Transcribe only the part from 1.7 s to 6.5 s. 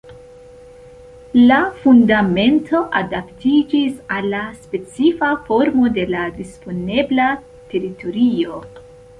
fundamento adaptiĝis al la specifa formo de la